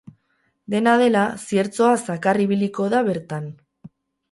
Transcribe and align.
Dena 0.73 0.95
dela, 1.01 1.25
ziertzoa 1.43 1.93
zakar 2.07 2.41
ibiliko 2.47 2.91
da 2.97 3.05
bertan. 3.13 3.49